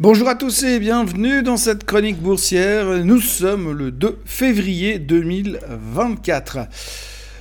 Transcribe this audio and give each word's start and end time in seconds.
Bonjour 0.00 0.28
à 0.28 0.36
tous 0.36 0.62
et 0.62 0.78
bienvenue 0.78 1.42
dans 1.42 1.56
cette 1.56 1.82
chronique 1.82 2.22
boursière. 2.22 3.04
Nous 3.04 3.18
sommes 3.18 3.72
le 3.72 3.90
2 3.90 4.20
février 4.24 5.00
2024. 5.00 6.58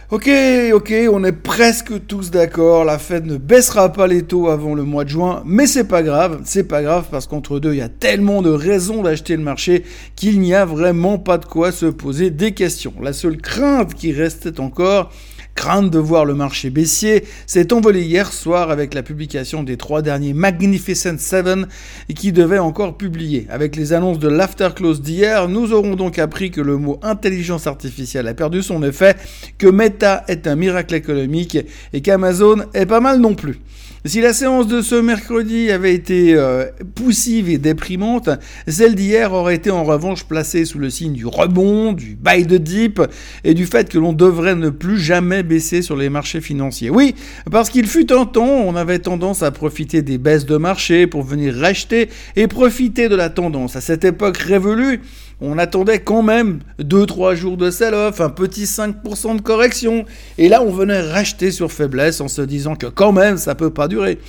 Ok, 0.10 0.28
ok, 0.74 0.94
on 1.12 1.24
est 1.24 1.34
presque 1.34 2.08
tous 2.08 2.32
d'accord. 2.32 2.84
La 2.84 2.98
Fed 2.98 3.28
ne 3.28 3.38
baissera 3.38 3.94
pas 3.94 4.08
les 4.08 4.24
taux 4.24 4.48
avant 4.48 4.74
le 4.74 4.82
mois 4.82 5.04
de 5.04 5.10
juin, 5.10 5.44
mais 5.46 5.68
c'est 5.68 5.88
pas 5.88 6.02
grave. 6.02 6.42
C'est 6.46 6.64
pas 6.64 6.82
grave 6.82 7.06
parce 7.12 7.28
qu'entre 7.28 7.60
deux, 7.60 7.74
il 7.74 7.78
y 7.78 7.82
a 7.82 7.90
tellement 7.90 8.42
de 8.42 8.50
raisons 8.50 9.04
d'acheter 9.04 9.38
le 9.38 9.44
marché 9.44 9.84
qu'il 10.16 10.40
n'y 10.40 10.56
a 10.56 10.66
vraiment 10.66 11.20
pas 11.20 11.38
de 11.38 11.46
quoi 11.46 11.72
se 11.72 11.86
poser 11.86 12.32
des 12.32 12.56
questions. 12.56 12.96
La 13.04 13.14
seule 13.14 13.38
crainte 13.38 13.94
qui 13.94 14.14
restait 14.14 14.60
encore, 14.60 15.12
crainte 15.58 15.90
de 15.90 15.98
voir 15.98 16.24
le 16.24 16.36
marché 16.36 16.70
baissier 16.70 17.26
s'est 17.48 17.74
envolé 17.74 18.04
hier 18.04 18.32
soir 18.32 18.70
avec 18.70 18.94
la 18.94 19.02
publication 19.02 19.64
des 19.64 19.76
trois 19.76 20.04
derniers 20.04 20.34
Magnificent 20.34 21.18
Seven 21.18 21.68
qui 22.16 22.32
devaient 22.32 22.60
encore 22.60 22.96
publier. 22.96 23.48
Avec 23.50 23.76
les 23.76 23.92
annonces 23.92 24.20
de 24.20 24.30
l'afterclose 24.30 25.02
d'hier, 25.02 25.50
nous 25.50 25.74
aurons 25.74 25.96
donc 25.96 26.20
appris 26.20 26.52
que 26.52 26.62
le 26.62 26.78
mot 26.78 27.00
intelligence 27.02 27.66
artificielle 27.66 28.28
a 28.28 28.36
perdu 28.36 28.62
son 28.62 28.84
effet, 28.84 29.16
que 29.58 29.68
Meta 29.68 30.24
est 30.28 30.46
un 30.46 30.56
miracle 30.56 30.94
économique 30.94 31.58
et 31.92 32.02
qu'Amazon 32.02 32.64
est 32.76 32.86
pas 32.86 33.02
mal 33.02 33.20
non 33.20 33.34
plus. 33.34 33.60
Si 34.08 34.22
la 34.22 34.32
séance 34.32 34.68
de 34.68 34.82
ce 34.82 34.96
mercredi 34.96 35.70
avait 35.70 35.94
été 35.94 36.34
euh, 36.34 36.68
poussive 36.96 37.50
et 37.50 37.58
déprimante, 37.58 38.30
celle 38.66 38.96
d'hier 38.96 39.34
aurait 39.34 39.56
été 39.56 39.70
en 39.70 39.84
revanche 39.84 40.24
placée 40.24 40.64
sous 40.64 40.80
le 40.80 40.90
signe 40.90 41.12
du 41.12 41.26
rebond, 41.26 41.92
du 41.92 42.16
buy 42.16 42.46
de 42.46 42.58
dip 42.58 43.02
et 43.44 43.54
du 43.54 43.66
fait 43.66 43.90
que 43.90 43.98
l'on 43.98 44.14
devrait 44.14 44.56
ne 44.56 44.70
plus 44.70 44.98
jamais 44.98 45.44
baisser 45.44 45.82
sur 45.82 45.98
les 45.98 46.10
marchés 46.10 46.40
financiers. 46.40 46.90
Oui, 46.90 47.16
parce 47.52 47.70
qu'il 47.70 47.86
fut 47.86 48.14
un 48.14 48.26
temps, 48.26 48.46
on 48.46 48.78
avait 48.78 49.00
tendance 49.00 49.44
à 49.44 49.52
profiter 49.52 50.02
des 50.02 50.18
baisses 50.18 50.46
de 50.46 50.56
marché 50.56 51.06
pour 51.06 51.24
venir 51.24 51.54
racheter 51.54 52.08
et 52.38 52.48
profiter 52.48 53.10
de 53.10 53.16
la 53.16 53.30
tendance. 53.30 53.76
À 53.76 53.82
cette 53.82 54.06
époque 54.06 54.38
révolue, 54.38 55.02
on 55.42 55.58
attendait 55.58 56.00
quand 56.00 56.24
même 56.24 56.60
2-3 56.82 57.36
jours 57.36 57.58
de 57.58 57.70
sell-off, 57.70 58.22
un 58.22 58.30
petit 58.30 58.64
5% 58.64 59.36
de 59.36 59.42
correction, 59.42 60.06
et 60.38 60.50
là 60.50 60.62
on 60.62 60.72
venait 60.72 61.02
racheter 61.02 61.52
sur 61.52 61.72
faiblesse 61.72 62.22
en 62.22 62.28
se 62.28 62.42
disant 62.42 62.76
que 62.76 62.88
quand 62.88 63.12
même 63.12 63.38
ça 63.38 63.56
peut 63.56 63.70
pas 63.70 63.88
durer. 63.88 64.20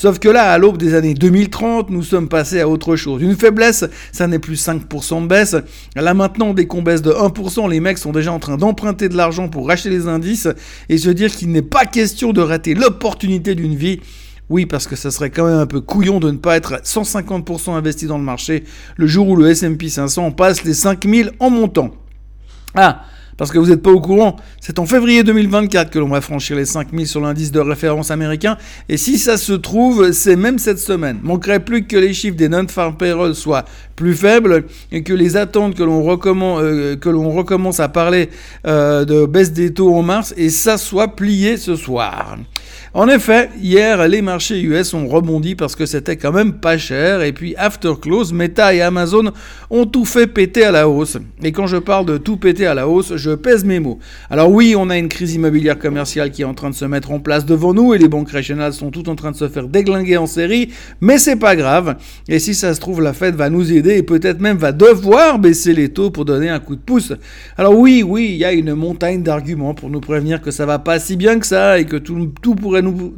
Sauf 0.00 0.20
que 0.20 0.28
là, 0.28 0.52
à 0.52 0.58
l'aube 0.58 0.78
des 0.78 0.94
années 0.94 1.14
2030, 1.14 1.90
nous 1.90 2.04
sommes 2.04 2.28
passés 2.28 2.60
à 2.60 2.68
autre 2.68 2.94
chose. 2.94 3.20
Une 3.20 3.34
faiblesse, 3.34 3.84
ça 4.12 4.28
n'est 4.28 4.38
plus 4.38 4.64
5% 4.64 5.22
de 5.22 5.26
baisse. 5.26 5.56
Là 5.96 6.14
maintenant, 6.14 6.54
dès 6.54 6.68
qu'on 6.68 6.82
baisse 6.82 7.02
de 7.02 7.10
1%, 7.10 7.68
les 7.68 7.80
mecs 7.80 7.98
sont 7.98 8.12
déjà 8.12 8.32
en 8.32 8.38
train 8.38 8.56
d'emprunter 8.56 9.08
de 9.08 9.16
l'argent 9.16 9.48
pour 9.48 9.66
racheter 9.66 9.90
les 9.90 10.06
indices 10.06 10.46
et 10.88 10.98
se 10.98 11.10
dire 11.10 11.34
qu'il 11.34 11.50
n'est 11.50 11.62
pas 11.62 11.84
question 11.84 12.32
de 12.32 12.40
rater 12.40 12.74
l'opportunité 12.74 13.56
d'une 13.56 13.74
vie. 13.74 13.98
Oui, 14.50 14.64
parce 14.64 14.86
que 14.86 14.96
ça 14.96 15.10
serait 15.10 15.30
quand 15.30 15.44
même 15.46 15.58
un 15.58 15.66
peu 15.66 15.80
couillon 15.80 16.20
de 16.20 16.30
ne 16.30 16.38
pas 16.38 16.56
être 16.56 16.80
150% 16.82 17.72
investi 17.72 18.06
dans 18.06 18.18
le 18.18 18.24
marché 18.24 18.64
le 18.96 19.06
jour 19.06 19.28
où 19.28 19.36
le 19.36 19.50
S&P 19.50 19.88
500 19.88 20.32
passe 20.32 20.64
les 20.64 20.74
5000 20.74 21.32
en 21.38 21.50
montant. 21.50 21.90
Ah, 22.74 23.02
parce 23.38 23.52
que 23.52 23.58
vous 23.58 23.66
n'êtes 23.68 23.82
pas 23.82 23.92
au 23.92 24.00
courant, 24.00 24.36
c'est 24.60 24.80
en 24.80 24.86
février 24.86 25.22
2024 25.22 25.90
que 25.90 25.98
l'on 25.98 26.08
va 26.08 26.20
franchir 26.20 26.56
les 26.56 26.64
5000 26.64 27.06
sur 27.06 27.20
l'indice 27.20 27.52
de 27.52 27.60
référence 27.60 28.10
américain, 28.10 28.58
et 28.88 28.96
si 28.96 29.16
ça 29.16 29.36
se 29.36 29.52
trouve, 29.52 30.10
c'est 30.10 30.34
même 30.34 30.58
cette 30.58 30.80
semaine. 30.80 31.20
Manquerait 31.22 31.60
plus 31.60 31.86
que 31.86 31.96
les 31.96 32.12
chiffres 32.12 32.36
des 32.36 32.48
non-farm 32.48 32.96
payroll 32.96 33.36
soient 33.36 33.64
plus 33.94 34.14
faibles, 34.14 34.64
et 34.90 35.04
que 35.04 35.12
les 35.12 35.36
attentes 35.36 35.76
que 35.76 35.84
l'on 35.84 36.02
recommence, 36.02 36.60
euh, 36.62 36.96
recommence 37.04 37.78
à 37.78 37.88
parler 37.88 38.28
euh, 38.66 39.04
de 39.04 39.24
baisse 39.24 39.52
des 39.52 39.72
taux 39.72 39.94
en 39.94 40.02
mars, 40.02 40.34
et 40.36 40.50
ça 40.50 40.76
soit 40.76 41.14
plié 41.14 41.56
ce 41.58 41.76
soir. 41.76 42.38
En 42.94 43.08
effet, 43.08 43.50
hier, 43.60 44.08
les 44.08 44.22
marchés 44.22 44.60
US 44.60 44.94
ont 44.94 45.06
rebondi 45.06 45.54
parce 45.54 45.76
que 45.76 45.86
c'était 45.86 46.16
quand 46.16 46.32
même 46.32 46.54
pas 46.54 46.78
cher. 46.78 47.22
Et 47.22 47.32
puis, 47.32 47.54
after 47.56 47.92
close, 48.00 48.32
Meta 48.32 48.74
et 48.74 48.80
Amazon 48.80 49.32
ont 49.70 49.86
tout 49.86 50.04
fait 50.04 50.26
péter 50.26 50.64
à 50.64 50.70
la 50.70 50.88
hausse. 50.88 51.18
Et 51.42 51.52
quand 51.52 51.66
je 51.66 51.76
parle 51.76 52.06
de 52.06 52.16
tout 52.18 52.36
péter 52.36 52.66
à 52.66 52.74
la 52.74 52.88
hausse, 52.88 53.16
je 53.16 53.30
pèse 53.32 53.64
mes 53.64 53.80
mots. 53.80 53.98
Alors 54.30 54.50
oui, 54.50 54.74
on 54.76 54.90
a 54.90 54.98
une 54.98 55.08
crise 55.08 55.34
immobilière 55.34 55.78
commerciale 55.78 56.30
qui 56.30 56.42
est 56.42 56.46
en 56.46 56.54
train 56.54 56.70
de 56.70 56.74
se 56.74 56.84
mettre 56.84 57.10
en 57.10 57.20
place 57.20 57.44
devant 57.44 57.74
nous 57.74 57.94
et 57.94 57.98
les 57.98 58.08
banques 58.08 58.30
régionales 58.30 58.72
sont 58.72 58.90
toutes 58.90 59.08
en 59.08 59.14
train 59.14 59.30
de 59.30 59.36
se 59.36 59.48
faire 59.48 59.68
déglinguer 59.68 60.16
en 60.16 60.26
série. 60.26 60.70
Mais 61.00 61.18
c'est 61.18 61.36
pas 61.36 61.56
grave. 61.56 61.96
Et 62.28 62.38
si 62.38 62.54
ça 62.54 62.74
se 62.74 62.80
trouve, 62.80 63.00
la 63.00 63.12
Fed 63.12 63.34
va 63.34 63.50
nous 63.50 63.72
aider 63.72 63.96
et 63.96 64.02
peut-être 64.02 64.40
même 64.40 64.56
va 64.56 64.72
devoir 64.72 65.38
baisser 65.38 65.74
les 65.74 65.90
taux 65.90 66.10
pour 66.10 66.24
donner 66.24 66.48
un 66.48 66.60
coup 66.60 66.76
de 66.76 66.80
pouce. 66.80 67.12
Alors 67.56 67.78
oui, 67.78 68.02
oui, 68.02 68.28
il 68.30 68.36
y 68.36 68.44
a 68.44 68.52
une 68.52 68.74
montagne 68.74 69.22
d'arguments 69.22 69.74
pour 69.74 69.90
nous 69.90 70.00
prévenir 70.00 70.40
que 70.40 70.50
ça 70.50 70.66
va 70.66 70.78
pas 70.78 70.98
si 70.98 71.16
bien 71.16 71.38
que 71.38 71.46
ça 71.46 71.78
et 71.78 71.84
que 71.84 71.96
tout, 71.96 72.32
tout 72.42 72.54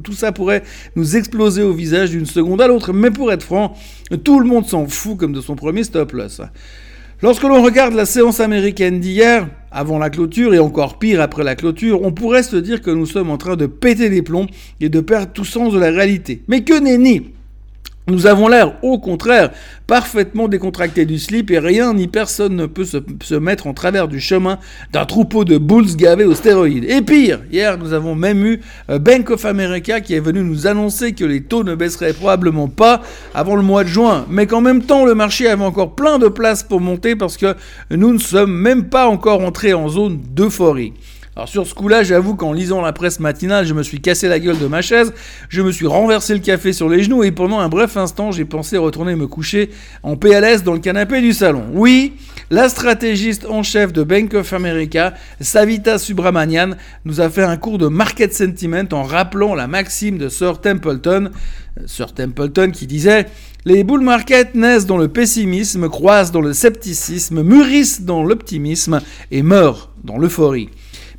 tout 0.02 0.12
ça 0.12 0.32
pourrait 0.32 0.62
nous 0.96 1.16
exploser 1.16 1.62
au 1.62 1.72
visage 1.72 2.10
d'une 2.10 2.26
seconde 2.26 2.60
à 2.60 2.68
l'autre. 2.68 2.92
Mais 2.92 3.10
pour 3.10 3.32
être 3.32 3.42
franc, 3.42 3.74
tout 4.24 4.40
le 4.40 4.46
monde 4.46 4.66
s'en 4.66 4.86
fout 4.86 5.16
comme 5.16 5.32
de 5.32 5.40
son 5.40 5.56
premier 5.56 5.84
stop 5.84 6.12
loss. 6.12 6.40
Lorsque 7.22 7.42
l'on 7.42 7.62
regarde 7.62 7.94
la 7.94 8.06
séance 8.06 8.40
américaine 8.40 8.98
d'hier, 8.98 9.46
avant 9.70 9.98
la 9.98 10.08
clôture 10.08 10.54
et 10.54 10.58
encore 10.58 10.98
pire 10.98 11.20
après 11.20 11.44
la 11.44 11.54
clôture, 11.54 12.02
on 12.02 12.12
pourrait 12.12 12.42
se 12.42 12.56
dire 12.56 12.80
que 12.80 12.90
nous 12.90 13.04
sommes 13.04 13.30
en 13.30 13.36
train 13.36 13.56
de 13.56 13.66
péter 13.66 14.08
les 14.08 14.22
plombs 14.22 14.46
et 14.80 14.88
de 14.88 15.00
perdre 15.00 15.32
tout 15.32 15.44
sens 15.44 15.72
de 15.74 15.78
la 15.78 15.90
réalité. 15.90 16.42
Mais 16.48 16.64
que 16.64 16.80
nenni 16.80 17.32
nous 18.06 18.26
avons 18.26 18.48
l'air, 18.48 18.74
au 18.82 18.98
contraire, 18.98 19.50
parfaitement 19.86 20.48
décontractés 20.48 21.04
du 21.04 21.18
slip 21.18 21.50
et 21.50 21.58
rien 21.58 21.94
ni 21.94 22.08
personne 22.08 22.56
ne 22.56 22.66
peut 22.66 22.84
se, 22.84 23.34
mettre 23.34 23.66
en 23.66 23.74
travers 23.74 24.08
du 24.08 24.20
chemin 24.20 24.58
d'un 24.92 25.04
troupeau 25.04 25.44
de 25.44 25.58
boules 25.58 25.94
gavés 25.96 26.24
aux 26.24 26.34
stéroïdes. 26.34 26.84
Et 26.84 27.02
pire, 27.02 27.40
hier 27.52 27.78
nous 27.78 27.92
avons 27.92 28.14
même 28.14 28.44
eu 28.44 28.60
euh, 28.88 28.98
Bank 28.98 29.30
of 29.30 29.44
America 29.44 30.00
qui 30.00 30.14
est 30.14 30.20
venu 30.20 30.42
nous 30.42 30.66
annoncer 30.66 31.12
que 31.12 31.24
les 31.24 31.42
taux 31.42 31.62
ne 31.62 31.74
baisseraient 31.74 32.12
probablement 32.12 32.68
pas 32.68 33.02
avant 33.34 33.54
le 33.54 33.62
mois 33.62 33.84
de 33.84 33.88
juin, 33.88 34.26
mais 34.28 34.46
qu'en 34.46 34.60
même 34.60 34.82
temps 34.82 35.04
le 35.04 35.14
marché 35.14 35.48
avait 35.48 35.64
encore 35.64 35.94
plein 35.94 36.18
de 36.18 36.28
places 36.28 36.62
pour 36.62 36.80
monter 36.80 37.16
parce 37.16 37.36
que 37.36 37.54
nous 37.90 38.12
ne 38.12 38.18
sommes 38.18 38.52
même 38.52 38.84
pas 38.84 39.08
encore 39.08 39.42
entrés 39.42 39.74
en 39.74 39.88
zone 39.88 40.20
d'euphorie. 40.34 40.94
Alors 41.36 41.48
sur 41.48 41.64
ce 41.64 41.74
coup-là, 41.74 42.02
j'avoue 42.02 42.34
qu'en 42.34 42.52
lisant 42.52 42.80
la 42.80 42.92
presse 42.92 43.20
matinale, 43.20 43.64
je 43.64 43.72
me 43.72 43.84
suis 43.84 44.00
cassé 44.00 44.26
la 44.26 44.40
gueule 44.40 44.58
de 44.58 44.66
ma 44.66 44.82
chaise, 44.82 45.12
je 45.48 45.62
me 45.62 45.70
suis 45.70 45.86
renversé 45.86 46.34
le 46.34 46.40
café 46.40 46.72
sur 46.72 46.88
les 46.88 47.04
genoux 47.04 47.22
et 47.22 47.30
pendant 47.30 47.60
un 47.60 47.68
bref 47.68 47.96
instant, 47.96 48.32
j'ai 48.32 48.44
pensé 48.44 48.76
retourner 48.76 49.14
me 49.14 49.28
coucher 49.28 49.70
en 50.02 50.16
PLS 50.16 50.64
dans 50.64 50.72
le 50.72 50.80
canapé 50.80 51.20
du 51.20 51.32
salon. 51.32 51.66
Oui, 51.72 52.14
la 52.50 52.68
stratégiste 52.68 53.46
en 53.46 53.62
chef 53.62 53.92
de 53.92 54.02
Bank 54.02 54.34
of 54.34 54.52
America, 54.52 55.14
Savita 55.40 55.98
Subramanian, 55.98 56.70
nous 57.04 57.20
a 57.20 57.30
fait 57.30 57.44
un 57.44 57.56
cours 57.56 57.78
de 57.78 57.86
market 57.86 58.34
sentiment 58.34 58.88
en 58.90 59.04
rappelant 59.04 59.54
la 59.54 59.68
maxime 59.68 60.18
de 60.18 60.28
Sir 60.28 60.60
Templeton, 60.60 61.30
euh, 61.78 61.82
Sir 61.86 62.12
Templeton 62.12 62.72
qui 62.72 62.88
disait 62.88 63.26
les 63.64 63.84
bull 63.84 64.00
markets 64.00 64.56
naissent 64.56 64.86
dans 64.86 64.98
le 64.98 65.06
pessimisme, 65.06 65.88
croissent 65.88 66.32
dans 66.32 66.40
le 66.40 66.54
scepticisme, 66.54 67.42
mûrissent 67.42 68.02
dans 68.02 68.24
l'optimisme 68.24 69.00
et 69.30 69.42
meurent 69.44 69.90
dans 70.02 70.18
l'euphorie. 70.18 70.70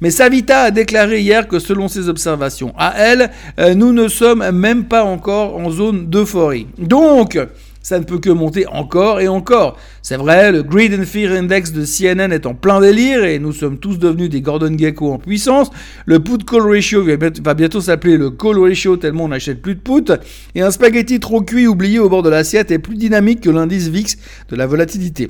Mais 0.02 0.10
Savita 0.10 0.64
a 0.64 0.72
déclaré 0.72 1.22
hier 1.22 1.48
que 1.48 1.60
selon 1.60 1.88
ses 1.88 2.10
observations 2.10 2.74
à 2.76 2.96
elle, 2.98 3.30
euh, 3.60 3.76
nous 3.76 3.94
ne 3.94 4.08
sommes 4.08 4.50
même 4.52 4.86
pas 4.86 5.04
encore 5.04 5.56
en 5.56 5.70
zone 5.70 6.08
d'euphorie. 6.10 6.66
Donc, 6.80 7.38
ça 7.84 8.00
ne 8.00 8.04
peut 8.04 8.20
que 8.20 8.30
monter 8.30 8.68
encore 8.68 9.22
et 9.22 9.28
encore. 9.28 9.78
C'est 10.02 10.18
vrai, 10.18 10.52
le 10.52 10.64
Greed 10.64 10.94
and 10.94 11.06
Fear 11.06 11.32
Index 11.34 11.72
de 11.72 11.84
CNN 11.86 12.32
est 12.32 12.46
en 12.46 12.54
plein 12.54 12.80
délire 12.80 13.24
et 13.24 13.40
nous 13.40 13.54
sommes 13.54 13.78
tous 13.78 13.98
devenus 13.98 14.30
des 14.30 14.42
Gordon 14.42 14.76
Gecko 14.78 15.12
en 15.12 15.18
puissance. 15.18 15.70
Le 16.06 16.20
put 16.20 16.40
call 16.40 16.62
ratio 16.62 17.04
va 17.44 17.54
bientôt 17.54 17.82
s'appeler 17.82 18.18
le 18.18 18.32
call 18.32 18.60
ratio 18.60 18.98
tellement 18.98 19.26
on 19.26 19.30
n'achète 19.30 19.62
plus 19.62 19.76
de 19.76 19.82
put. 19.82 20.12
Et 20.56 20.62
un 20.62 20.72
spaghetti 20.72 21.20
trop 21.20 21.42
cuit 21.42 21.68
oublié 21.68 22.00
au 22.00 22.10
bord 22.10 22.24
de 22.24 22.30
l'assiette 22.30 22.72
est 22.72 22.80
plus 22.80 22.98
dynamique 22.98 23.42
que 23.42 23.50
l'indice 23.50 23.88
VIX 23.90 24.16
de 24.50 24.56
la 24.56 24.68
volatilité. 24.68 25.30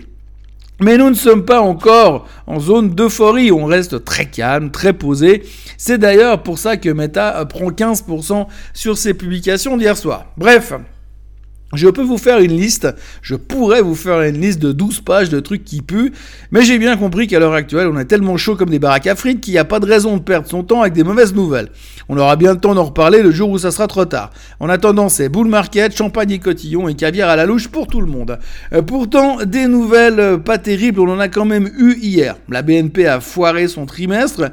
Mais 0.81 0.97
nous 0.97 1.11
ne 1.11 1.15
sommes 1.15 1.45
pas 1.45 1.61
encore 1.61 2.27
en 2.47 2.59
zone 2.59 2.95
d'euphorie, 2.95 3.51
on 3.51 3.65
reste 3.65 4.03
très 4.03 4.25
calme, 4.25 4.71
très 4.71 4.93
posé. 4.93 5.43
C'est 5.77 5.99
d'ailleurs 5.99 6.41
pour 6.41 6.57
ça 6.57 6.75
que 6.75 6.89
Meta 6.89 7.45
prend 7.45 7.69
15% 7.69 8.47
sur 8.73 8.97
ses 8.97 9.13
publications 9.13 9.77
d'hier 9.77 9.95
soir. 9.95 10.25
Bref, 10.37 10.73
je 11.73 11.87
peux 11.87 12.01
vous 12.01 12.17
faire 12.17 12.39
une 12.39 12.55
liste, 12.55 12.87
je 13.22 13.35
pourrais 13.35 13.81
vous 13.81 13.96
faire 13.96 14.22
une 14.22 14.40
liste 14.40 14.59
de 14.59 14.72
12 14.72 15.01
pages 15.01 15.29
de 15.29 15.40
trucs 15.40 15.63
qui 15.63 15.81
puent, 15.81 16.11
mais 16.51 16.63
j'ai 16.63 16.79
bien 16.79 16.97
compris 16.97 17.28
qu'à 17.28 17.40
l'heure 17.40 17.53
actuelle, 17.53 17.87
on 17.87 17.97
est 17.97 18.05
tellement 18.05 18.37
chaud 18.37 18.55
comme 18.55 18.69
des 18.69 18.79
baraques 18.79 19.07
à 19.07 19.16
frites 19.16 19.41
qu'il 19.41 19.53
n'y 19.53 19.59
a 19.59 19.66
pas 19.66 19.79
de 19.79 19.85
raison 19.85 20.17
de 20.17 20.22
perdre 20.22 20.47
son 20.47 20.63
temps 20.63 20.81
avec 20.81 20.93
des 20.93 21.03
mauvaises 21.03 21.34
nouvelles. 21.34 21.69
On 22.09 22.17
aura 22.17 22.35
bien 22.35 22.53
le 22.53 22.59
temps 22.59 22.75
d'en 22.75 22.84
reparler 22.84 23.22
le 23.22 23.31
jour 23.31 23.49
où 23.49 23.57
ça 23.57 23.72
sera 23.72 23.87
trop 23.87 24.05
tard. 24.05 24.31
En 24.59 24.69
attendant, 24.69 25.09
c'est 25.09 25.29
bull 25.29 25.47
market, 25.47 25.96
champagne 25.96 26.31
et 26.31 26.40
cotillon 26.40 26.90
et 26.90 26.96
caviar 26.96 27.29
à 27.29 27.35
la 27.35 27.46
louche 27.46 27.69
pour 27.69 27.87
tout 27.87 28.01
le 28.01 28.07
monde. 28.07 28.37
Euh, 28.73 28.81
pourtant, 28.81 29.37
des 29.46 29.67
nouvelles 29.67 30.19
euh, 30.19 30.37
pas 30.37 30.57
terribles, 30.57 30.99
on 30.99 31.09
en 31.09 31.19
a 31.19 31.28
quand 31.28 31.46
même 31.46 31.69
eu 31.78 31.96
hier. 31.96 32.35
La 32.49 32.61
BNP 32.61 33.07
a 33.07 33.19
foiré 33.22 33.67
son 33.67 33.85
trimestre. 33.85 34.51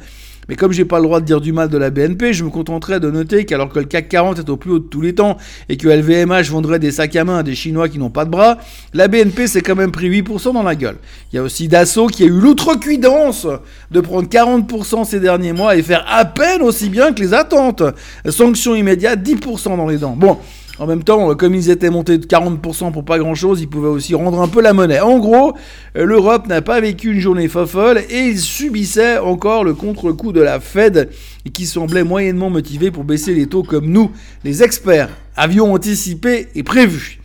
Mais 0.48 0.56
comme 0.56 0.72
j'ai 0.72 0.86
pas 0.86 0.98
le 0.98 1.04
droit 1.04 1.20
de 1.20 1.26
dire 1.26 1.40
du 1.40 1.52
mal 1.52 1.68
de 1.68 1.76
la 1.76 1.90
BNP, 1.90 2.32
je 2.32 2.42
me 2.42 2.48
contenterai 2.48 3.00
de 3.00 3.10
noter 3.10 3.44
qu'alors 3.44 3.68
que 3.68 3.78
le 3.78 3.84
CAC 3.84 4.08
40 4.08 4.38
est 4.38 4.48
au 4.48 4.56
plus 4.56 4.70
haut 4.70 4.78
de 4.78 4.86
tous 4.86 5.02
les 5.02 5.14
temps 5.14 5.36
et 5.68 5.76
que 5.76 5.88
LVMH 5.88 6.50
vendrait 6.50 6.78
des 6.78 6.90
sacs 6.90 7.16
à 7.16 7.24
main 7.24 7.38
à 7.38 7.42
des 7.42 7.54
Chinois 7.54 7.88
qui 7.88 7.98
n'ont 7.98 8.08
pas 8.08 8.24
de 8.24 8.30
bras, 8.30 8.56
la 8.94 9.08
BNP 9.08 9.46
s'est 9.46 9.60
quand 9.60 9.76
même 9.76 9.92
pris 9.92 10.08
8% 10.08 10.54
dans 10.54 10.62
la 10.62 10.74
gueule. 10.74 10.96
Il 11.32 11.36
y 11.36 11.38
a 11.38 11.42
aussi 11.42 11.68
Dassault 11.68 12.06
qui 12.06 12.22
a 12.22 12.26
eu 12.26 12.30
l'outrecuidance 12.30 13.46
de 13.90 14.00
prendre 14.00 14.28
40% 14.28 15.04
ces 15.04 15.20
derniers 15.20 15.52
mois 15.52 15.76
et 15.76 15.82
faire 15.82 16.06
à 16.08 16.24
peine 16.24 16.62
aussi 16.62 16.88
bien 16.88 17.12
que 17.12 17.20
les 17.20 17.34
attentes. 17.34 17.82
Sanction 18.28 18.74
immédiate, 18.74 19.20
10% 19.20 19.76
dans 19.76 19.86
les 19.86 19.98
dents. 19.98 20.16
Bon, 20.16 20.38
En 20.78 20.86
même 20.86 21.02
temps, 21.02 21.34
comme 21.34 21.56
ils 21.56 21.70
étaient 21.70 21.90
montés 21.90 22.18
de 22.18 22.26
40% 22.26 22.92
pour 22.92 23.04
pas 23.04 23.18
grand-chose, 23.18 23.60
ils 23.60 23.68
pouvaient 23.68 23.88
aussi 23.88 24.14
rendre 24.14 24.40
un 24.40 24.46
peu 24.46 24.62
la 24.62 24.72
monnaie. 24.72 25.00
En 25.00 25.18
gros, 25.18 25.54
l'Europe 25.96 26.46
n'a 26.46 26.62
pas 26.62 26.80
vécu 26.80 27.12
une 27.12 27.20
journée 27.20 27.48
fofolle 27.48 28.02
et 28.08 28.20
ils 28.20 28.38
subissaient 28.38 29.18
encore 29.18 29.64
le 29.64 29.74
contre-coup 29.74 30.32
de 30.32 30.40
la 30.40 30.60
Fed 30.60 31.10
qui 31.52 31.66
semblait 31.66 32.04
moyennement 32.04 32.50
motivé 32.50 32.92
pour 32.92 33.02
baisser 33.02 33.34
les 33.34 33.46
taux 33.46 33.64
comme 33.64 33.86
nous, 33.86 34.12
les 34.44 34.62
experts, 34.62 35.08
avions 35.36 35.72
anticipé 35.72 36.46
et 36.54 36.62
prévu. 36.62 37.18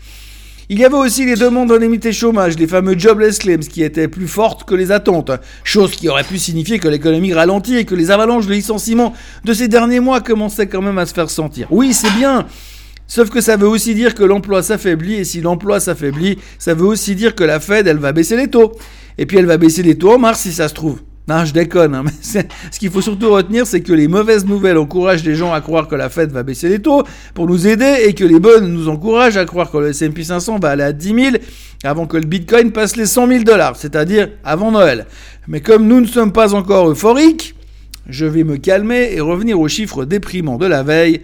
Il 0.70 0.80
y 0.80 0.86
avait 0.86 0.96
aussi 0.96 1.26
les 1.26 1.36
demandes 1.36 1.70
d'indemnité 1.70 2.14
chômage, 2.14 2.58
les 2.58 2.68
fameux 2.68 2.98
jobless 2.98 3.38
claims, 3.38 3.60
qui 3.60 3.84
étaient 3.84 4.08
plus 4.08 4.28
fortes 4.28 4.64
que 4.64 4.74
les 4.74 4.92
attentes, 4.92 5.32
chose 5.64 5.92
qui 5.92 6.08
aurait 6.08 6.24
pu 6.24 6.40
signifier 6.40 6.80
que 6.80 6.88
l'économie 6.88 7.34
ralentit 7.34 7.76
et 7.76 7.86
que 7.86 7.96
les 7.96 8.12
avalanches 8.12 8.48
de 8.48 8.54
licenciements 8.54 9.14
de 9.44 9.54
ces 9.54 9.68
derniers 9.68 10.00
mois 10.00 10.22
commençaient 10.22 10.68
quand 10.68 10.82
même 10.82 10.98
à 10.98 11.06
se 11.06 11.14
faire 11.14 11.30
sentir. 11.30 11.68
Oui, 11.70 11.94
c'est 11.94 12.12
bien, 12.12 12.48
Sauf 13.08 13.30
que 13.30 13.42
ça 13.42 13.58
veut 13.58 13.68
aussi 13.68 13.96
dire 13.96 14.16
que 14.16 14.24
l'emploi 14.24 14.64
s'affaiblit, 14.64 15.16
et 15.16 15.24
si 15.24 15.42
l'emploi 15.42 15.80
s'affaiblit, 15.80 16.38
ça 16.58 16.74
veut 16.74 16.86
aussi 16.86 17.16
dire 17.16 17.36
que 17.36 17.44
la 17.44 17.60
Fed, 17.60 17.88
elle 17.88 17.98
va 17.98 18.12
baisser 18.12 18.38
les 18.38 18.48
taux. 18.48 18.74
Et 19.18 19.26
puis 19.26 19.38
elle 19.38 19.46
va 19.46 19.58
baisser 19.58 19.84
les 19.84 19.98
taux 19.98 20.14
en 20.14 20.20
mars 20.20 20.40
si 20.40 20.52
ça 20.52 20.68
se 20.68 20.74
trouve. 20.74 21.00
Non, 21.28 21.46
je 21.46 21.54
déconne. 21.54 21.96
Hein, 21.96 22.04
mais 22.36 22.44
ce 22.72 22.80
qu'il 22.80 22.90
faut 22.90 23.02
surtout 23.02 23.32
retenir, 23.32 23.66
c'est 23.66 23.82
que 23.82 23.94
les 23.94 24.08
mauvaises 24.08 24.46
nouvelles 24.46 24.78
encouragent 24.78 25.24
les 25.24 25.36
gens 25.36 25.54
à 25.54 25.62
croire 25.62 25.88
que 25.88 25.96
la 25.96 26.10
Fed 26.10 26.32
va 26.32 26.44
baisser 26.44 26.70
les 26.70 26.80
taux 26.80 27.04
pour 27.34 27.48
nous 27.48 27.68
aider 27.68 28.04
et 28.06 28.14
que 28.14 28.26
les 28.26 28.40
bonnes 28.40 28.68
nous 28.74 28.90
encouragent 28.90 29.38
à 29.38 29.46
croire 29.46 29.72
que 29.72 29.78
le 29.78 29.90
S&P 29.90 30.24
500 30.24 30.60
va 30.60 30.72
aller 30.72 30.84
à 30.84 30.92
10 30.92 31.08
000 31.08 31.36
avant 31.84 32.08
que 32.08 32.18
le 32.18 32.26
Bitcoin 32.26 32.72
passe 32.72 32.96
les 32.96 33.06
100 33.06 33.28
000 33.28 33.44
dollars, 33.44 33.76
c'est-à-dire 33.76 34.30
avant 34.44 34.72
Noël. 34.72 35.06
Mais 35.48 35.62
comme 35.62 35.88
nous 35.88 36.02
ne 36.02 36.08
sommes 36.08 36.34
pas 36.34 36.54
encore 36.56 36.90
euphoriques, 36.90 37.56
je 38.08 38.26
vais 38.26 38.44
me 38.44 38.58
calmer 38.58 39.14
et 39.14 39.22
revenir 39.22 39.60
aux 39.60 39.68
chiffres 39.70 40.04
déprimants 40.04 40.58
de 40.58 40.66
la 40.66 40.84
veille, 40.84 41.22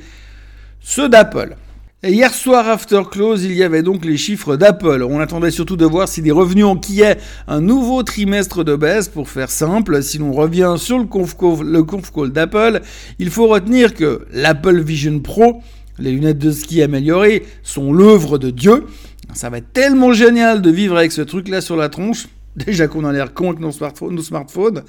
ceux 0.79 1.09
d'Apple. 1.09 1.55
Hier 2.01 2.33
soir, 2.33 2.69
after 2.69 3.01
close, 3.11 3.43
il 3.43 3.53
y 3.53 3.61
avait 3.61 3.83
donc 3.83 4.05
les 4.05 4.15
chiffres 4.15 4.55
d'Apple. 4.55 5.03
On 5.03 5.19
attendait 5.19 5.51
surtout 5.51 5.75
de 5.75 5.83
voir 5.83 6.07
si 6.07 6.21
les 6.21 6.31
revenus 6.31 6.63
enquillaient 6.63 7.17
un 7.45 7.59
nouveau 7.59 8.03
trimestre 8.03 8.63
de 8.63 8.77
baisse. 8.77 9.09
Pour 9.09 9.27
faire 9.27 9.49
simple, 9.49 10.01
si 10.01 10.17
l'on 10.17 10.31
revient 10.31 10.75
sur 10.77 10.97
le 10.97 11.03
conf 11.03 11.35
call, 11.35 12.31
d'Apple, 12.31 12.79
il 13.19 13.29
faut 13.29 13.47
retenir 13.47 13.93
que 13.93 14.25
l'Apple 14.31 14.79
Vision 14.79 15.19
Pro, 15.19 15.61
les 15.97 16.13
lunettes 16.13 16.37
de 16.37 16.51
ski 16.51 16.81
améliorées, 16.81 17.43
sont 17.63 17.91
l'œuvre 17.91 18.37
de 18.37 18.49
Dieu. 18.49 18.85
Ça 19.33 19.49
va 19.49 19.57
être 19.57 19.73
tellement 19.73 20.13
génial 20.13 20.61
de 20.61 20.71
vivre 20.71 20.95
avec 20.95 21.11
ce 21.11 21.21
truc-là 21.21 21.59
sur 21.59 21.75
la 21.75 21.89
tronche. 21.89 22.29
Déjà 22.55 22.87
qu'on 22.87 23.03
a 23.03 23.11
l'air 23.11 23.33
con 23.33 23.49
avec 23.49 23.59
nos 23.59 23.73
smartphones. 23.73 24.15
Nos 24.15 24.23
smartphones. 24.23 24.83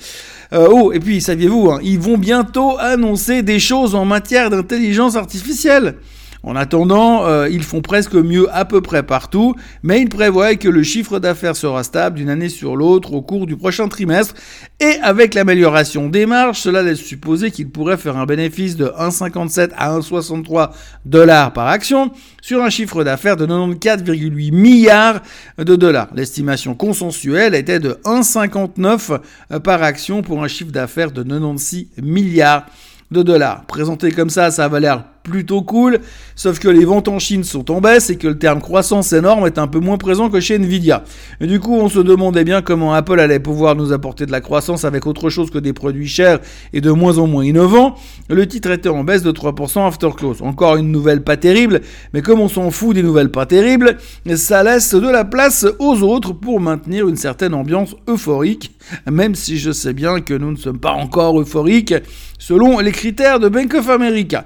Euh, 0.52 0.68
oh, 0.70 0.92
et 0.92 1.00
puis, 1.00 1.20
saviez-vous, 1.20 1.72
hein, 1.72 1.80
ils 1.82 1.98
vont 1.98 2.18
bientôt 2.18 2.78
annoncer 2.78 3.42
des 3.42 3.58
choses 3.58 3.96
en 3.96 4.04
matière 4.04 4.48
d'intelligence 4.48 5.16
artificielle. 5.16 5.96
En 6.42 6.56
attendant, 6.56 7.26
euh, 7.26 7.48
ils 7.50 7.62
font 7.62 7.82
presque 7.82 8.14
mieux 8.14 8.48
à 8.54 8.64
peu 8.64 8.80
près 8.80 9.02
partout, 9.02 9.54
mais 9.82 10.00
ils 10.00 10.08
prévoient 10.08 10.54
que 10.54 10.68
le 10.68 10.82
chiffre 10.82 11.18
d'affaires 11.18 11.56
sera 11.56 11.84
stable 11.84 12.16
d'une 12.16 12.30
année 12.30 12.48
sur 12.48 12.76
l'autre 12.76 13.12
au 13.12 13.20
cours 13.20 13.46
du 13.46 13.56
prochain 13.56 13.88
trimestre, 13.88 14.34
et 14.80 14.96
avec 15.02 15.34
l'amélioration 15.34 16.08
des 16.08 16.24
marges, 16.24 16.58
cela 16.58 16.82
laisse 16.82 17.00
supposer 17.00 17.50
qu'ils 17.50 17.68
pourraient 17.68 17.98
faire 17.98 18.16
un 18.16 18.24
bénéfice 18.24 18.76
de 18.76 18.86
1,57 18.86 19.70
à 19.76 19.98
1,63 19.98 20.70
dollars 21.04 21.52
par 21.52 21.66
action 21.66 22.10
sur 22.40 22.62
un 22.62 22.70
chiffre 22.70 23.04
d'affaires 23.04 23.36
de 23.36 23.46
94,8 23.46 24.52
milliards 24.52 25.20
de 25.58 25.76
dollars. 25.76 26.08
L'estimation 26.14 26.74
consensuelle 26.74 27.54
était 27.54 27.80
de 27.80 27.98
1,59 28.04 29.60
par 29.60 29.82
action 29.82 30.22
pour 30.22 30.42
un 30.42 30.48
chiffre 30.48 30.72
d'affaires 30.72 31.12
de 31.12 31.22
96 31.22 31.88
milliards 32.02 32.64
de 33.10 33.22
dollars. 33.22 33.64
Présenté 33.66 34.12
comme 34.12 34.30
ça, 34.30 34.50
ça 34.50 34.68
va 34.68 34.80
l'air 34.80 35.04
plutôt 35.22 35.62
cool, 35.62 36.00
sauf 36.34 36.58
que 36.58 36.68
les 36.68 36.84
ventes 36.84 37.08
en 37.08 37.18
Chine 37.18 37.44
sont 37.44 37.70
en 37.70 37.80
baisse 37.80 38.10
et 38.10 38.16
que 38.16 38.28
le 38.28 38.38
terme 38.38 38.60
croissance 38.60 39.12
énorme 39.12 39.46
est 39.46 39.58
un 39.58 39.66
peu 39.66 39.78
moins 39.78 39.98
présent 39.98 40.30
que 40.30 40.40
chez 40.40 40.56
Nvidia. 40.56 41.04
Et 41.40 41.46
du 41.46 41.60
coup, 41.60 41.74
on 41.74 41.88
se 41.88 41.98
demandait 41.98 42.44
bien 42.44 42.62
comment 42.62 42.94
Apple 42.94 43.20
allait 43.20 43.38
pouvoir 43.38 43.76
nous 43.76 43.92
apporter 43.92 44.26
de 44.26 44.32
la 44.32 44.40
croissance 44.40 44.84
avec 44.84 45.06
autre 45.06 45.30
chose 45.30 45.50
que 45.50 45.58
des 45.58 45.72
produits 45.72 46.08
chers 46.08 46.40
et 46.72 46.80
de 46.80 46.90
moins 46.90 47.18
en 47.18 47.26
moins 47.26 47.44
innovants. 47.44 47.94
Le 48.28 48.46
titre 48.46 48.70
était 48.70 48.88
en 48.88 49.04
baisse 49.04 49.22
de 49.22 49.32
3% 49.32 49.86
after 49.86 50.10
close. 50.16 50.42
Encore 50.42 50.76
une 50.76 50.90
nouvelle 50.90 51.22
pas 51.22 51.36
terrible, 51.36 51.80
mais 52.12 52.22
comme 52.22 52.40
on 52.40 52.48
s'en 52.48 52.70
fout 52.70 52.94
des 52.94 53.02
nouvelles 53.02 53.30
pas 53.30 53.46
terribles, 53.46 53.96
ça 54.36 54.62
laisse 54.62 54.94
de 54.94 55.08
la 55.08 55.24
place 55.24 55.66
aux 55.78 56.02
autres 56.02 56.32
pour 56.32 56.60
maintenir 56.60 57.08
une 57.08 57.16
certaine 57.16 57.54
ambiance 57.54 57.94
euphorique, 58.08 58.72
même 59.10 59.34
si 59.34 59.58
je 59.58 59.70
sais 59.70 59.92
bien 59.92 60.20
que 60.20 60.34
nous 60.34 60.50
ne 60.50 60.56
sommes 60.56 60.78
pas 60.78 60.92
encore 60.92 61.40
euphoriques 61.40 61.94
selon 62.38 62.78
les 62.80 62.90
critères 62.90 63.38
de 63.38 63.48
Bank 63.48 63.74
of 63.74 63.88
America. 63.88 64.44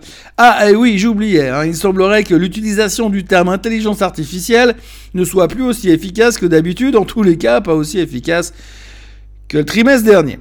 Et 0.70 0.76
oui, 0.76 0.98
j'oubliais, 0.98 1.48
hein, 1.48 1.64
il 1.64 1.76
semblerait 1.76 2.24
que 2.24 2.34
l'utilisation 2.34 3.10
du 3.10 3.24
terme 3.24 3.48
intelligence 3.48 4.02
artificielle 4.02 4.74
ne 5.14 5.24
soit 5.24 5.48
plus 5.48 5.62
aussi 5.62 5.90
efficace 5.90 6.38
que 6.38 6.46
d'habitude, 6.46 6.96
en 6.96 7.04
tous 7.04 7.22
les 7.22 7.36
cas 7.36 7.60
pas 7.60 7.74
aussi 7.74 7.98
efficace 7.98 8.52
que 9.48 9.58
le 9.58 9.64
trimestre 9.64 10.04
dernier. 10.04 10.38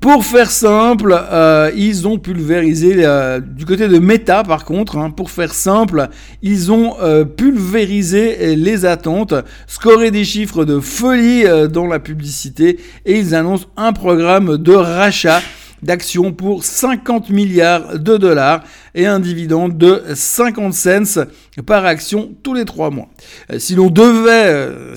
Pour 0.00 0.24
faire 0.24 0.50
simple, 0.50 1.16
euh, 1.16 1.70
ils 1.76 2.08
ont 2.08 2.18
pulvérisé 2.18 2.96
euh, 2.98 3.38
du 3.38 3.64
côté 3.64 3.86
de 3.86 3.98
Meta 3.98 4.42
par 4.42 4.64
contre. 4.64 4.96
Hein, 4.96 5.10
pour 5.10 5.30
faire 5.30 5.54
simple, 5.54 6.08
ils 6.42 6.72
ont 6.72 6.96
euh, 7.00 7.24
pulvérisé 7.24 8.56
les 8.56 8.84
attentes, 8.84 9.34
scoré 9.68 10.10
des 10.10 10.24
chiffres 10.24 10.64
de 10.64 10.80
folie 10.80 11.44
dans 11.70 11.86
la 11.86 12.00
publicité 12.00 12.80
et 13.06 13.16
ils 13.16 13.34
annoncent 13.36 13.68
un 13.76 13.92
programme 13.92 14.58
de 14.58 14.72
rachat 14.72 15.40
d'actions 15.82 16.32
pour 16.32 16.64
50 16.64 17.30
milliards 17.30 17.98
de 17.98 18.16
dollars 18.16 18.62
et 18.94 19.06
un 19.06 19.20
dividende 19.20 19.76
de 19.76 20.02
50 20.14 20.72
cents 20.74 21.24
par 21.66 21.84
action 21.84 22.30
tous 22.42 22.54
les 22.54 22.64
trois 22.64 22.90
mois. 22.90 23.08
Euh, 23.50 23.58
si 23.58 23.74
l'on 23.74 23.90
devait, 23.90 24.48
euh, 24.48 24.94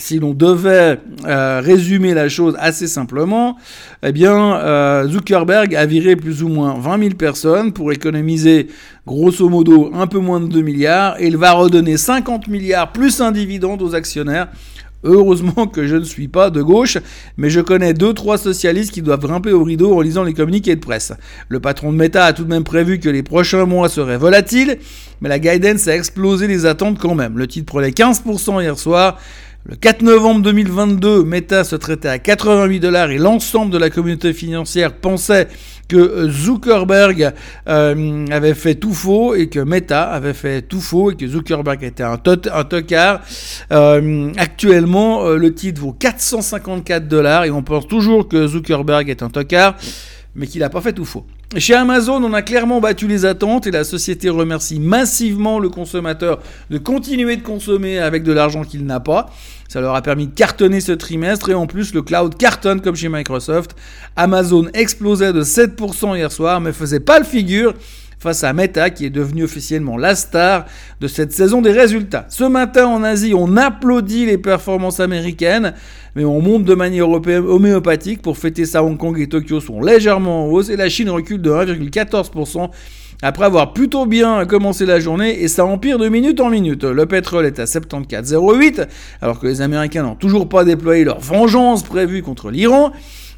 euh, 1.25 1.61
résumer 1.63 2.13
la 2.13 2.29
chose 2.29 2.55
assez 2.59 2.87
simplement, 2.87 3.57
eh 4.03 4.13
Zuckerberg 5.07 5.75
a 5.75 5.85
viré 5.85 6.15
plus 6.15 6.43
ou 6.43 6.49
moins 6.49 6.75
20 6.79 6.99
000 6.99 7.09
personnes 7.15 7.73
pour 7.73 7.91
économiser 7.91 8.67
grosso 9.05 9.49
modo 9.49 9.91
un 9.93 10.07
peu 10.07 10.19
moins 10.19 10.39
de 10.39 10.47
2 10.47 10.61
milliards 10.61 11.19
et 11.19 11.27
il 11.27 11.37
va 11.37 11.51
redonner 11.51 11.97
50 11.97 12.47
milliards 12.47 12.91
plus 12.91 13.21
un 13.21 13.31
dividende 13.31 13.81
aux 13.81 13.95
actionnaires 13.95 14.47
Heureusement 15.05 15.67
que 15.67 15.85
je 15.85 15.95
ne 15.95 16.03
suis 16.03 16.27
pas 16.27 16.49
de 16.49 16.63
gauche, 16.63 16.97
mais 17.37 17.51
je 17.51 17.61
connais 17.61 17.93
deux 17.93 18.13
trois 18.13 18.39
socialistes 18.39 18.91
qui 18.91 19.03
doivent 19.03 19.19
grimper 19.19 19.53
au 19.53 19.63
rideau 19.63 19.95
en 19.95 20.01
lisant 20.01 20.23
les 20.23 20.33
communiqués 20.33 20.75
de 20.75 20.81
presse. 20.81 21.13
Le 21.47 21.59
patron 21.59 21.93
de 21.93 21.97
Meta 21.97 22.25
a 22.25 22.33
tout 22.33 22.43
de 22.43 22.49
même 22.49 22.63
prévu 22.63 22.99
que 22.99 23.07
les 23.07 23.21
prochains 23.21 23.65
mois 23.65 23.87
seraient 23.87 24.17
volatiles, 24.17 24.79
mais 25.21 25.29
la 25.29 25.37
guidance 25.37 25.87
a 25.87 25.95
explosé 25.95 26.47
les 26.47 26.65
attentes 26.65 26.97
quand 26.97 27.13
même. 27.13 27.37
Le 27.37 27.45
titre 27.45 27.67
prenait 27.67 27.91
15% 27.91 28.63
hier 28.63 28.79
soir. 28.79 29.19
Le 29.67 29.75
4 29.75 30.03
novembre 30.03 30.41
2022, 30.43 31.23
Meta 31.23 31.63
se 31.63 31.75
traitait 31.75 32.07
à 32.07 32.19
88 32.19 32.79
dollars 32.79 33.09
et 33.09 33.17
l'ensemble 33.17 33.71
de 33.71 33.79
la 33.79 33.89
communauté 33.89 34.31
financière 34.31 34.93
pensait 34.93 35.47
que 35.87 35.95
euh, 35.95 36.29
Zuckerberg 36.29 37.33
euh, 37.67 38.27
avait 38.29 38.53
fait 38.53 38.75
tout 38.75 38.93
faux 38.93 39.33
et 39.33 39.49
que 39.49 39.59
Meta 39.59 40.03
avait 40.03 40.35
fait 40.35 40.61
tout 40.61 40.81
faux 40.81 41.09
et 41.09 41.15
que 41.15 41.25
Zuckerberg 41.25 41.83
était 41.83 42.03
un, 42.03 42.17
tocard. 42.17 43.21
Euh, 43.71 44.31
actuellement, 44.37 45.29
le 45.29 45.51
titre 45.55 45.81
vaut 45.81 45.93
454 45.93 47.07
dollars 47.07 47.45
et 47.45 47.49
on 47.49 47.63
pense 47.63 47.87
toujours 47.87 48.27
que 48.27 48.45
Zuckerberg 48.45 49.09
est 49.09 49.23
un 49.23 49.31
tocard, 49.31 49.77
mais 50.35 50.45
qu'il 50.45 50.61
n'a 50.61 50.69
pas 50.69 50.81
fait 50.81 50.93
tout 50.93 51.05
faux. 51.05 51.25
Chez 51.57 51.73
Amazon, 51.73 52.21
on 52.21 52.33
a 52.33 52.41
clairement 52.41 52.81
battu 52.81 53.07
les 53.07 53.23
attentes 53.23 53.65
et 53.65 53.71
la 53.71 53.85
société 53.85 54.27
remercie 54.27 54.77
massivement 54.77 55.57
le 55.57 55.69
consommateur 55.69 56.41
de 56.69 56.77
continuer 56.77 57.37
de 57.37 57.43
consommer 57.43 57.97
avec 57.97 58.23
de 58.23 58.33
l'argent 58.33 58.65
qu'il 58.65 58.85
n'a 58.85 58.99
pas. 58.99 59.29
Ça 59.69 59.79
leur 59.79 59.95
a 59.95 60.01
permis 60.01 60.27
de 60.27 60.33
cartonner 60.33 60.81
ce 60.81 60.91
trimestre 60.91 61.49
et 61.49 61.53
en 61.53 61.65
plus 61.65 61.93
le 61.93 62.01
cloud 62.01 62.35
cartonne 62.35 62.81
comme 62.81 62.97
chez 62.97 63.07
Microsoft. 63.07 63.73
Amazon 64.17 64.67
explosait 64.73 65.31
de 65.31 65.43
7% 65.43 66.17
hier 66.17 66.29
soir 66.29 66.59
mais 66.59 66.73
faisait 66.73 66.99
pas 66.99 67.19
le 67.19 67.25
figure 67.25 67.73
face 68.25 68.43
à 68.43 68.53
Meta 68.53 68.89
qui 68.89 69.05
est 69.05 69.11
devenu 69.11 69.43
officiellement 69.43 69.97
la 69.97 70.15
star 70.15 70.65
de 70.99 71.07
cette 71.07 71.31
saison 71.31 71.61
des 71.61 71.71
résultats. 71.71 72.25
Ce 72.29 72.43
matin 72.43 72.87
en 72.87 73.03
Asie, 73.03 73.33
on 73.35 73.55
applaudit 73.55 74.25
les 74.25 74.39
performances 74.39 74.99
américaines, 74.99 75.75
mais 76.15 76.25
on 76.25 76.41
monte 76.41 76.63
de 76.63 76.73
manière 76.73 77.07
homéopathique 77.07 78.23
pour 78.23 78.39
fêter 78.39 78.65
ça. 78.65 78.83
Hong 78.83 78.97
Kong 78.97 79.19
et 79.19 79.27
Tokyo 79.27 79.59
sont 79.59 79.79
légèrement 79.79 80.45
en 80.45 80.49
hausse 80.49 80.69
et 80.69 80.75
la 80.75 80.89
Chine 80.89 81.11
recule 81.11 81.39
de 81.39 81.51
1,14% 81.51 82.71
après 83.21 83.45
avoir 83.45 83.73
plutôt 83.73 84.07
bien 84.07 84.43
commencé 84.45 84.87
la 84.87 84.99
journée 84.99 85.43
et 85.43 85.47
ça 85.47 85.63
empire 85.63 85.99
de 85.99 86.09
minute 86.09 86.41
en 86.41 86.49
minute. 86.49 86.83
Le 86.83 87.05
pétrole 87.05 87.45
est 87.45 87.59
à 87.59 87.65
74,08 87.65 88.87
alors 89.21 89.39
que 89.39 89.45
les 89.45 89.61
Américains 89.61 90.01
n'ont 90.01 90.15
toujours 90.15 90.49
pas 90.49 90.65
déployé 90.65 91.03
leur 91.03 91.19
vengeance 91.19 91.83
prévue 91.83 92.23
contre 92.23 92.49
l'Iran. 92.49 92.91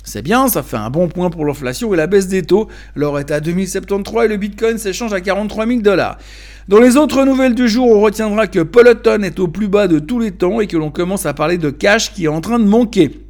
C'est 0.08 0.22
bien, 0.22 0.48
ça 0.48 0.64
fait 0.64 0.78
un 0.78 0.90
bon 0.90 1.10
point 1.10 1.30
pour 1.30 1.46
l'inflation 1.46 1.94
et 1.94 1.98
la 1.98 2.08
baisse 2.08 2.30
des 2.30 2.42
taux. 2.42 2.70
L'or 2.96 3.20
est 3.20 3.30
à 3.30 3.42
2073 3.42 4.24
et 4.24 4.28
le 4.30 4.38
Bitcoin 4.38 4.78
s'échange 4.78 5.12
à 5.12 5.20
43 5.20 5.68
000 5.68 5.82
dollars. 5.82 6.18
Dans 6.70 6.80
les 6.80 6.96
autres 6.96 7.26
nouvelles 7.26 7.56
du 7.56 7.68
jour, 7.68 7.92
on 7.92 8.00
retiendra 8.00 8.48
que 8.48 8.62
Peloton 8.62 9.22
est 9.24 9.38
au 9.38 9.50
plus 9.50 9.68
bas 9.68 9.90
de 9.90 10.00
tous 10.00 10.20
les 10.20 10.32
temps 10.32 10.62
et 10.62 10.68
que 10.68 10.78
l'on 10.78 10.92
commence 10.92 11.26
à 11.26 11.34
parler 11.34 11.58
de 11.58 11.70
cash 11.72 12.14
qui 12.14 12.24
est 12.24 12.30
en 12.30 12.40
train 12.40 12.58
de 12.58 12.64
manquer. 12.64 13.26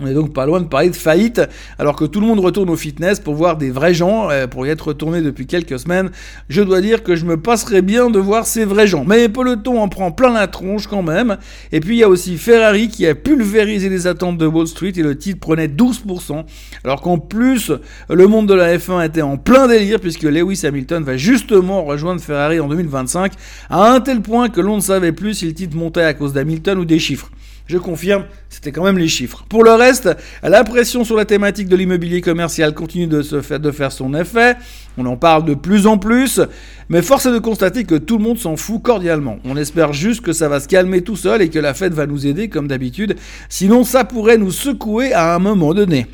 On 0.00 0.06
est 0.06 0.14
donc 0.14 0.32
pas 0.32 0.46
loin 0.46 0.60
de 0.60 0.66
parler 0.66 0.88
de 0.88 0.96
faillite, 0.96 1.42
alors 1.78 1.94
que 1.94 2.06
tout 2.06 2.20
le 2.20 2.26
monde 2.26 2.40
retourne 2.40 2.70
au 2.70 2.76
fitness 2.76 3.20
pour 3.20 3.34
voir 3.34 3.58
des 3.58 3.70
vrais 3.70 3.92
gens, 3.92 4.30
euh, 4.30 4.46
pour 4.46 4.66
y 4.66 4.70
être 4.70 4.88
retourné 4.88 5.20
depuis 5.20 5.46
quelques 5.46 5.78
semaines. 5.78 6.10
Je 6.48 6.62
dois 6.62 6.80
dire 6.80 7.02
que 7.02 7.16
je 7.16 7.26
me 7.26 7.36
passerais 7.36 7.82
bien 7.82 8.08
de 8.08 8.18
voir 8.18 8.46
ces 8.46 8.64
vrais 8.64 8.86
gens. 8.86 9.04
Mais 9.04 9.28
Peloton 9.28 9.80
en 9.80 9.88
prend 9.88 10.10
plein 10.10 10.32
la 10.32 10.46
tronche 10.46 10.86
quand 10.86 11.02
même. 11.02 11.36
Et 11.72 11.80
puis 11.80 11.96
il 11.96 11.98
y 11.98 12.04
a 12.04 12.08
aussi 12.08 12.38
Ferrari 12.38 12.88
qui 12.88 13.06
a 13.06 13.14
pulvérisé 13.14 13.90
les 13.90 14.06
attentes 14.06 14.38
de 14.38 14.46
Wall 14.46 14.66
Street 14.66 14.92
et 14.96 15.02
le 15.02 15.18
titre 15.18 15.40
prenait 15.40 15.68
12%. 15.68 16.44
Alors 16.84 17.02
qu'en 17.02 17.18
plus, 17.18 17.72
le 18.08 18.26
monde 18.26 18.48
de 18.48 18.54
la 18.54 18.78
F1 18.78 19.04
était 19.04 19.22
en 19.22 19.36
plein 19.36 19.68
délire 19.68 20.00
puisque 20.00 20.22
Lewis 20.22 20.62
Hamilton 20.64 21.04
va 21.04 21.16
justement 21.18 21.84
rejoindre 21.84 22.22
Ferrari 22.22 22.58
en 22.58 22.68
2025 22.68 23.32
à 23.68 23.92
un 23.92 24.00
tel 24.00 24.22
point 24.22 24.48
que 24.48 24.60
l'on 24.60 24.76
ne 24.76 24.80
savait 24.80 25.12
plus 25.12 25.34
si 25.34 25.46
le 25.46 25.52
titre 25.52 25.76
montait 25.76 26.02
à 26.02 26.14
cause 26.14 26.32
d'Hamilton 26.32 26.78
ou 26.78 26.84
des 26.86 26.98
chiffres. 26.98 27.30
Je 27.70 27.78
confirme, 27.78 28.24
c'était 28.48 28.72
quand 28.72 28.82
même 28.82 28.98
les 28.98 29.06
chiffres. 29.06 29.44
Pour 29.48 29.62
le 29.62 29.70
reste, 29.70 30.10
la 30.42 30.64
pression 30.64 31.04
sur 31.04 31.14
la 31.14 31.24
thématique 31.24 31.68
de 31.68 31.76
l'immobilier 31.76 32.20
commercial 32.20 32.74
continue 32.74 33.06
de, 33.06 33.22
de 33.58 33.70
faire 33.70 33.92
son 33.92 34.12
effet. 34.12 34.56
On 34.98 35.06
en 35.06 35.16
parle 35.16 35.44
de 35.44 35.54
plus 35.54 35.86
en 35.86 35.96
plus. 35.96 36.40
Mais 36.88 37.00
force 37.00 37.26
est 37.26 37.32
de 37.32 37.38
constater 37.38 37.84
que 37.84 37.94
tout 37.94 38.18
le 38.18 38.24
monde 38.24 38.40
s'en 38.40 38.56
fout 38.56 38.82
cordialement. 38.82 39.38
On 39.44 39.56
espère 39.56 39.92
juste 39.92 40.22
que 40.22 40.32
ça 40.32 40.48
va 40.48 40.58
se 40.58 40.66
calmer 40.66 41.02
tout 41.02 41.14
seul 41.14 41.42
et 41.42 41.48
que 41.48 41.60
la 41.60 41.72
fête 41.72 41.94
va 41.94 42.06
nous 42.06 42.26
aider 42.26 42.48
comme 42.48 42.66
d'habitude. 42.66 43.14
Sinon, 43.48 43.84
ça 43.84 44.02
pourrait 44.02 44.36
nous 44.36 44.50
secouer 44.50 45.12
à 45.12 45.32
un 45.36 45.38
moment 45.38 45.72
donné. 45.72 46.08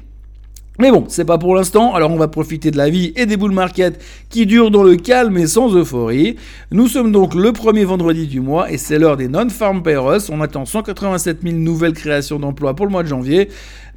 Mais 0.78 0.90
bon, 0.90 1.04
c'est 1.08 1.24
pas 1.24 1.38
pour 1.38 1.54
l'instant, 1.54 1.94
alors 1.94 2.10
on 2.10 2.16
va 2.16 2.28
profiter 2.28 2.70
de 2.70 2.76
la 2.76 2.90
vie 2.90 3.12
et 3.16 3.24
des 3.24 3.38
bull 3.38 3.52
market 3.52 3.98
qui 4.28 4.44
durent 4.44 4.70
dans 4.70 4.82
le 4.82 4.96
calme 4.96 5.38
et 5.38 5.46
sans 5.46 5.74
euphorie. 5.74 6.36
Nous 6.70 6.86
sommes 6.86 7.12
donc 7.12 7.34
le 7.34 7.52
premier 7.52 7.84
vendredi 7.84 8.26
du 8.26 8.40
mois 8.40 8.70
et 8.70 8.76
c'est 8.76 8.98
l'heure 8.98 9.16
des 9.16 9.28
non-farm 9.28 9.82
payrolls. 9.82 10.20
On 10.30 10.42
attend 10.42 10.66
187 10.66 11.38
000 11.42 11.54
nouvelles 11.56 11.94
créations 11.94 12.38
d'emplois 12.38 12.74
pour 12.74 12.84
le 12.84 12.92
mois 12.92 13.02
de 13.02 13.08
janvier. 13.08 13.48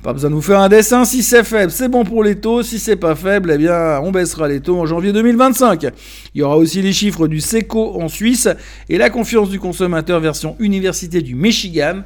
Pas 0.02 0.14
besoin 0.14 0.30
de 0.30 0.36
vous 0.36 0.42
faire 0.42 0.62
un 0.62 0.70
dessin, 0.70 1.04
si 1.04 1.22
c'est 1.24 1.44
faible, 1.44 1.72
c'est 1.72 1.90
bon 1.90 2.06
pour 2.06 2.24
les 2.24 2.38
taux, 2.38 2.64
si 2.64 2.80
c'est 2.80 2.96
pas 2.96 3.16
faible, 3.16 3.52
eh 3.54 3.58
bien 3.58 4.00
on 4.02 4.12
baissera 4.12 4.48
les 4.48 4.62
taux 4.62 4.80
en 4.80 4.86
janvier 4.86 5.12
2025. 5.12 5.88
Il 6.34 6.40
y 6.40 6.42
aura 6.42 6.56
aussi 6.56 6.82
les 6.82 6.94
chiffres 6.94 7.28
du 7.28 7.42
SECO 7.42 8.00
en 8.02 8.08
Suisse 8.08 8.48
et 8.88 8.98
la 8.98 9.10
confiance 9.10 9.50
du 9.50 9.60
consommateur 9.60 10.22
version 10.22 10.56
Université 10.60 11.22
du 11.22 11.36
Michigan. 11.36 12.04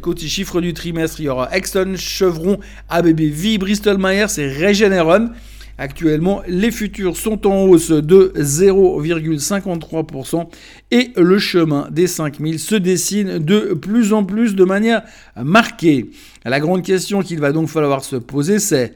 Côté 0.00 0.28
chiffres 0.28 0.62
du 0.62 0.72
trimestre, 0.72 1.20
il 1.20 1.24
y 1.24 1.28
aura 1.28 1.54
Exxon, 1.54 1.96
Chevron, 1.96 2.58
ABB 2.88 3.20
Vie, 3.20 3.58
Bristol 3.58 3.98
Myers 3.98 4.38
et 4.38 4.48
Regeneron. 4.48 5.28
Actuellement, 5.76 6.40
les 6.46 6.70
futurs 6.70 7.16
sont 7.16 7.44
en 7.46 7.64
hausse 7.64 7.90
de 7.90 8.32
0,53% 8.36 10.46
et 10.90 11.10
le 11.16 11.38
chemin 11.38 11.88
des 11.90 12.06
5000 12.06 12.58
se 12.60 12.76
dessine 12.76 13.38
de 13.38 13.74
plus 13.74 14.14
en 14.14 14.24
plus 14.24 14.54
de 14.54 14.64
manière 14.64 15.02
marquée. 15.36 16.10
La 16.44 16.60
grande 16.60 16.82
question 16.82 17.22
qu'il 17.22 17.40
va 17.40 17.52
donc 17.52 17.68
falloir 17.68 18.04
se 18.04 18.16
poser, 18.16 18.58
c'est 18.60 18.94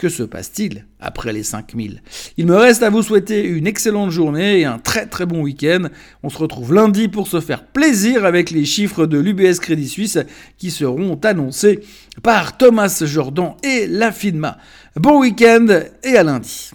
que 0.00 0.08
se 0.08 0.22
passe-t-il 0.22 0.86
après 0.98 1.30
les 1.32 1.42
5000 1.42 2.02
Il 2.38 2.46
me 2.46 2.56
reste 2.56 2.82
à 2.82 2.88
vous 2.88 3.02
souhaiter 3.02 3.44
une 3.44 3.66
excellente 3.66 4.10
journée 4.10 4.60
et 4.60 4.64
un 4.64 4.78
très 4.78 5.04
très 5.04 5.26
bon 5.26 5.42
week-end. 5.42 5.88
On 6.22 6.30
se 6.30 6.38
retrouve 6.38 6.72
lundi 6.72 7.08
pour 7.08 7.28
se 7.28 7.40
faire 7.40 7.66
plaisir 7.66 8.24
avec 8.24 8.50
les 8.50 8.64
chiffres 8.64 9.04
de 9.04 9.18
l'UBS 9.18 9.60
Crédit 9.60 9.88
Suisse 9.88 10.18
qui 10.56 10.70
seront 10.70 11.20
annoncés 11.22 11.80
par 12.22 12.56
Thomas 12.56 13.02
Jordan 13.04 13.52
et 13.62 13.86
la 13.86 14.10
FINMA. 14.10 14.56
Bon 14.96 15.20
week-end 15.20 15.66
et 16.02 16.16
à 16.16 16.22
lundi. 16.22 16.70